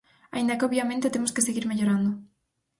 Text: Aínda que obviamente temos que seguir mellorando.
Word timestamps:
Aínda 0.35 0.57
que 0.57 0.67
obviamente 0.69 1.13
temos 1.13 1.33
que 1.33 1.45
seguir 1.47 1.65
mellorando. 1.69 2.11